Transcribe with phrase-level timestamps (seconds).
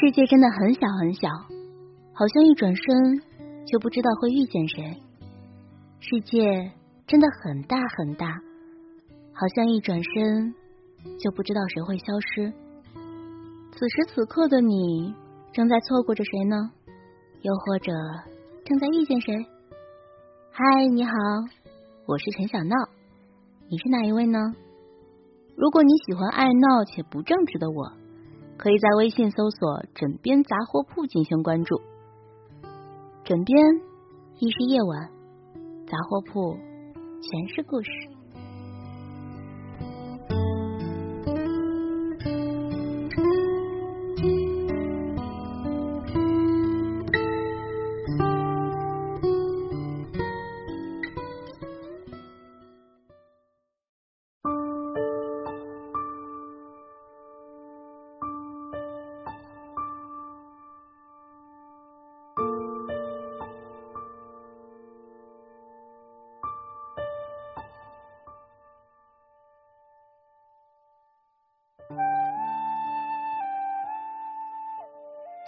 [0.00, 1.28] 世界真的很小很小，
[2.14, 3.22] 好像一转身
[3.66, 4.96] 就不知道会遇见谁；
[6.00, 6.72] 世界
[7.06, 8.26] 真的很大很大，
[9.34, 10.54] 好像一转身
[11.18, 12.50] 就不知道谁会消失。
[13.72, 15.14] 此时此刻的你，
[15.52, 16.70] 正在错过着谁呢？
[17.42, 17.92] 又或者
[18.64, 19.34] 正在遇见谁？
[20.50, 21.12] 嗨，你好，
[22.06, 22.74] 我是陈小闹，
[23.68, 24.38] 你是哪一位呢？
[25.56, 27.99] 如果你喜欢爱闹且不正直的我。
[28.60, 31.80] 可以在微信搜索“枕边杂货铺”进行关注。
[33.24, 33.58] 枕边
[34.38, 35.08] 亦是夜晚，
[35.86, 36.58] 杂货铺
[37.22, 37.88] 全是故事。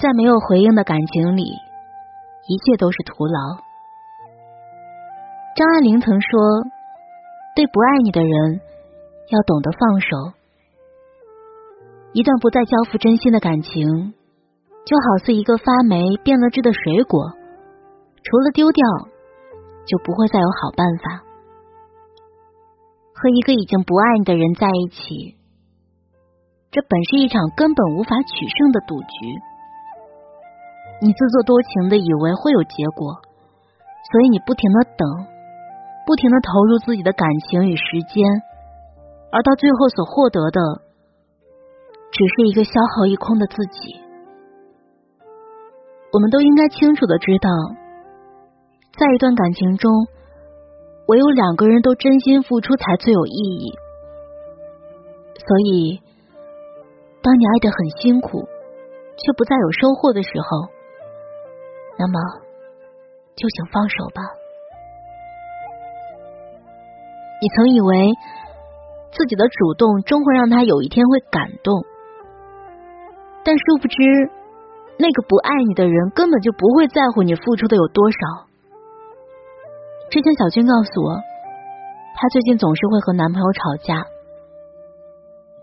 [0.03, 3.63] 在没有回应的感情里，一切都是徒劳。
[5.55, 6.41] 张爱玲曾说
[7.55, 8.61] ：“对不爱你的人，
[9.31, 10.09] 要懂得放手。
[12.15, 14.13] 一段不再交付真心的感情，
[14.85, 17.31] 就好似一个发霉变了质的水果，
[18.25, 18.85] 除了丢掉，
[19.87, 21.23] 就不会再有好办法。
[23.15, 25.37] 和一个已经不爱你的人在一起，
[26.73, 29.07] 这本是一场根本无法取胜的赌局。”
[31.03, 33.19] 你自作多情的以为会有结果，
[34.13, 35.27] 所以你不停的等，
[36.07, 38.23] 不停的投入自己的感情与时间，
[39.33, 40.61] 而到最后所获得的，
[42.13, 43.99] 只是一个消耗一空的自己。
[46.13, 47.51] 我们都应该清楚的知道，
[48.97, 49.91] 在一段感情中，
[51.09, 53.75] 唯有两个人都真心付出才最有意义。
[55.35, 56.01] 所以，
[57.25, 58.47] 当你爱的很辛苦，
[59.19, 60.69] 却不再有收获的时候，
[61.99, 62.19] 那么，
[63.37, 64.23] 就请放手吧。
[67.41, 68.13] 你曾以为
[69.13, 71.85] 自己的主动终会让他有一天会感动，
[73.45, 73.97] 但殊不知，
[74.99, 78.17] 那个不爱你的人根本就不会在乎你付出的有多少。
[80.11, 81.21] 之前小军告诉我，
[82.15, 84.07] 她最近总是会和男朋友吵架，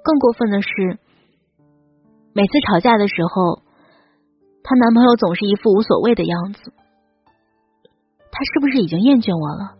[0.04, 1.00] 更过分的是，
[2.34, 3.68] 每次吵架的时候。
[4.64, 6.72] 她男朋友总是一副无所谓的样子，
[8.32, 9.76] 他是不是已经厌倦我了？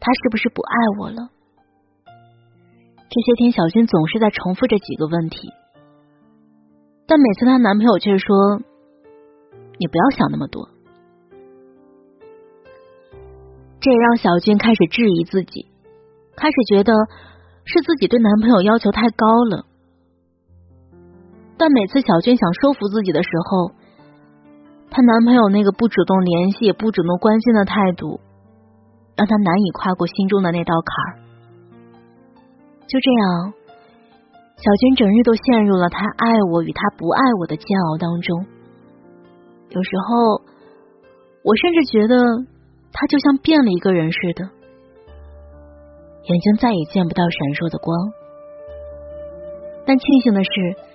[0.00, 1.30] 他是不是不爱我了？
[3.10, 5.52] 这些天，小军总是在重复这几个问题，
[7.06, 8.60] 但每次她男朋友却说
[9.78, 10.68] ：“你不要想那么多。”
[13.80, 15.66] 这也让小军开始质疑自己，
[16.36, 16.92] 开始觉得
[17.64, 19.66] 是自己对男朋友要求太高了。
[21.60, 23.72] 但每次小娟想收服自己的时候，
[24.88, 28.18] 她男朋友那个不主动联系、也不主动关心的态度，
[29.14, 31.20] 让她难以跨过心中的那道坎儿。
[32.88, 33.52] 就这样，
[34.56, 38.46] 小娟整日都陷入了他爱我与他不爱我的煎熬当中。
[39.68, 40.40] 有时候，
[41.44, 42.16] 我甚至觉得
[42.90, 44.48] 他就像变了一个人似的，
[46.24, 47.94] 眼睛再也见不到闪烁的光。
[49.84, 50.88] 但庆幸的是。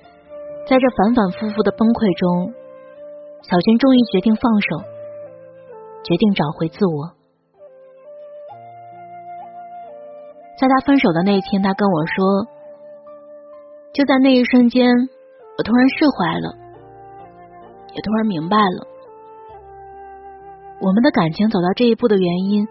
[0.67, 2.51] 在这反反复复的崩溃中，
[3.45, 4.81] 小娟终于决定放手，
[6.03, 7.13] 决定找回自我。
[10.57, 12.47] 在他分手的那一天，他跟我说
[13.93, 14.89] ：“就在那一瞬间，
[15.59, 16.57] 我突然释怀了，
[17.93, 18.87] 也突然明白了，
[20.81, 22.67] 我们的感情走到这一步的原因，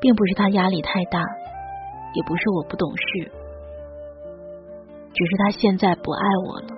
[0.00, 1.20] 并不是他压力太大，
[2.14, 3.30] 也不是我不懂事，
[5.12, 6.68] 只是他现在不爱我了。”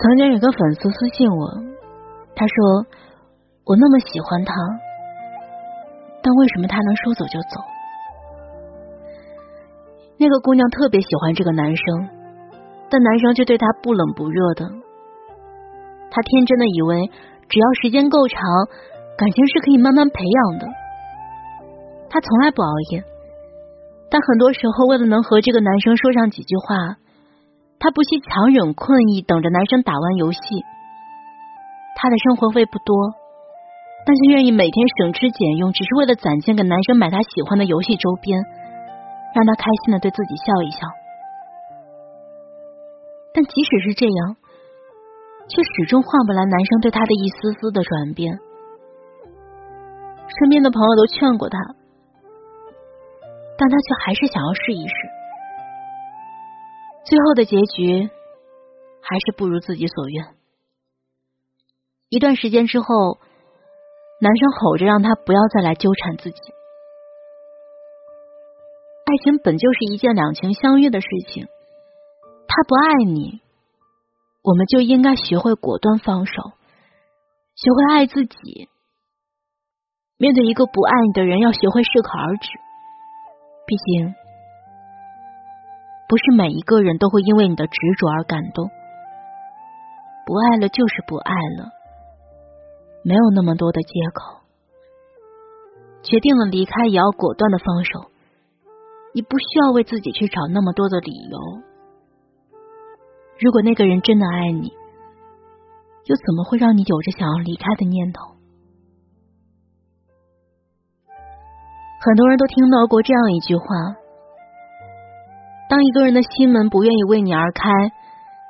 [0.00, 1.50] 曾经有个粉丝私信我，
[2.36, 2.86] 他说
[3.66, 4.54] ：“我那么喜欢他，
[6.22, 7.58] 但为什么他能说走就走？”
[10.16, 12.08] 那个姑娘特别喜欢这个男生，
[12.88, 14.70] 但男生却对她不冷不热的。
[16.12, 17.10] 她天真的以为，
[17.48, 18.40] 只要时间够长，
[19.16, 20.68] 感情是可以慢慢培养的。
[22.08, 23.02] 她从来不熬夜，
[24.08, 26.98] 但很多时候为了能和这个男生说上几句话。
[27.80, 30.40] 她不惜强忍困意，等着男生打完游戏。
[31.94, 32.94] 她的生活费不多，
[34.06, 38.40] 但却愿意每天省吃俭用，只是为了攒钱给男生买他喜欢的游戏周边，
[39.34, 40.78] 让他开心的对自己笑一笑。
[43.34, 44.36] 但即使是这样，
[45.48, 48.38] 却始终换不来男生对她的一丝丝的转变。
[50.28, 51.58] 身边的朋友都劝过他，
[53.56, 54.94] 但他却还是想要试一试。
[57.08, 58.10] 最后的结局
[59.00, 60.26] 还是不如自己所愿。
[62.10, 63.18] 一段时间之后，
[64.20, 66.38] 男生吼着让他不要再来纠缠自己。
[69.06, 71.46] 爱情本就是一件两情相悦的事情，
[72.46, 73.40] 他不爱你，
[74.42, 76.32] 我们就应该学会果断放手，
[77.54, 78.68] 学会爱自己。
[80.18, 82.48] 面对一个不爱你的人，要学会适可而止。
[83.66, 84.14] 毕竟，
[86.08, 88.70] 不是每一个人都会因为你的执着而感动。
[90.24, 91.70] 不爱了就是不爱了，
[93.04, 94.40] 没有那么多的借口。
[96.02, 98.10] 决定了离开，也要果断的放手。
[99.12, 101.38] 你不需要为自己去找那么多的理由。
[103.38, 104.72] 如果那个人真的爱你，
[106.04, 108.36] 又怎么会让你有着想要离开的念头？
[112.00, 113.66] 很多人都听到过这样一句话：
[115.68, 117.70] 当一个人的心门不愿意为你而开，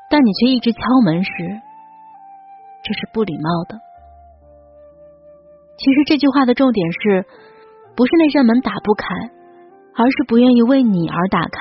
[0.08, 1.30] 但你却一直敲门时，
[2.82, 3.80] 这是不礼貌的。
[5.76, 7.26] 其实这句话的重点是，
[7.96, 9.06] 不是那扇门打不开，
[9.96, 11.58] 而是不愿意为你而打开。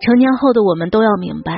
[0.00, 1.52] 成年后的我们都要明白，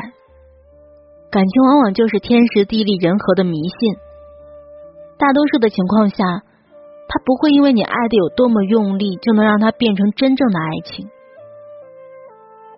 [1.31, 3.97] 感情往往就是天时地利人和的迷信，
[5.19, 6.43] 大多数的情况下。
[7.13, 11.11] 他不会因为你爱的有多么用力，就能让它变成真正的爱情。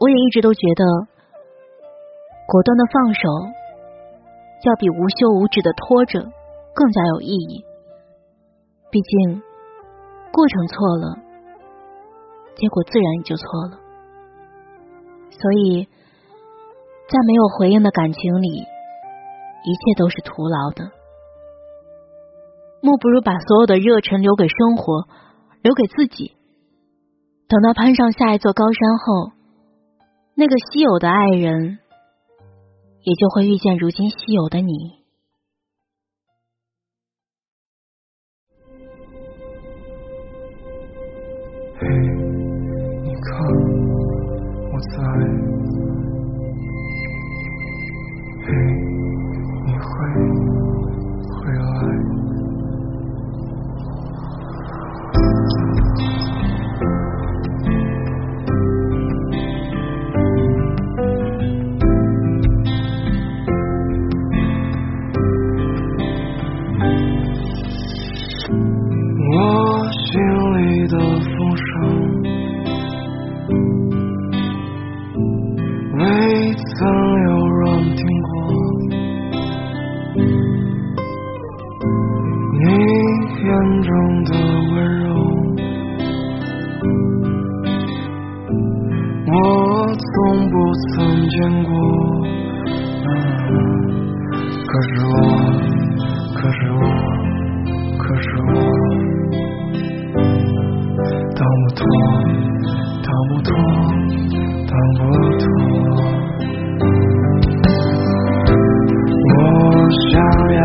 [0.02, 0.84] 我也一直都觉得，
[2.48, 3.20] 果断的放手，
[4.64, 6.18] 要比无休无止的拖着
[6.74, 7.64] 更加有意义。
[8.90, 9.40] 毕竟，
[10.32, 11.18] 过程错了，
[12.56, 13.78] 结果自然也就错了。
[15.30, 20.90] 所以，在没有回应的感情里，一切都是徒劳的。
[22.80, 25.06] 莫不如把所有的热忱留给生活，
[25.62, 26.32] 留给自己。
[27.46, 29.30] 等到攀上下一座高山后，
[30.34, 31.78] 那个稀有的爱人，
[33.02, 34.72] 也就会遇见如今稀有的你。
[41.78, 41.86] 嘿，
[43.02, 43.30] 你看
[44.72, 45.71] 我在。
[83.72, 83.90] 心中
[84.24, 84.30] 的
[84.74, 85.06] 温柔
[89.28, 89.30] 我
[89.96, 90.14] 从
[90.50, 90.54] 不
[90.90, 90.92] 曾
[91.30, 91.34] 见
[91.64, 91.70] 过
[94.66, 95.14] 可是我
[96.34, 96.80] 可是我
[97.96, 98.54] 可是我
[101.34, 101.80] 逃不脱
[103.02, 103.48] 逃不脱
[104.68, 105.00] 逃不
[105.38, 105.42] 脱
[109.30, 109.34] 我
[110.10, 110.12] 想
[110.52, 110.60] 要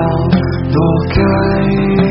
[0.73, 0.75] 躲
[1.13, 2.06] 开。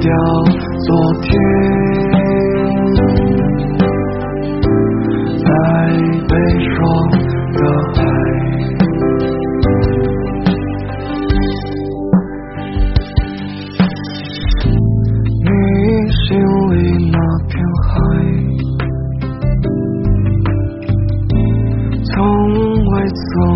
[0.00, 0.10] 掉
[0.86, 0.88] 昨
[1.22, 1.28] 天，
[5.44, 5.46] 在
[6.28, 6.32] 悲
[6.64, 6.76] 伤
[7.52, 7.60] 的
[7.96, 8.00] 爱，
[15.44, 15.48] 你
[16.12, 16.26] 心
[16.70, 16.74] 里
[17.10, 17.52] 那片
[17.88, 17.90] 海，
[22.04, 22.14] 从
[22.92, 23.47] 未走。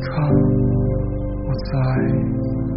[0.00, 2.69] 他不在。